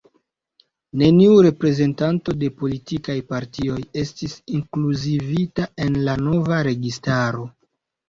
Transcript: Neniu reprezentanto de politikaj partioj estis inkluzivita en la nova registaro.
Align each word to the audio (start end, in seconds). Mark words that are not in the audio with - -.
Neniu 1.01 1.35
reprezentanto 1.47 2.35
de 2.45 2.49
politikaj 2.63 3.19
partioj 3.35 3.77
estis 4.07 4.37
inkluzivita 4.57 5.71
en 5.89 6.05
la 6.11 6.21
nova 6.27 6.63
registaro. 6.73 7.51